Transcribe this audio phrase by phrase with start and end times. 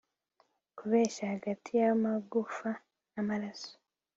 [0.77, 2.69] Kubeshya hagati yamagufa
[3.13, 3.73] namaraso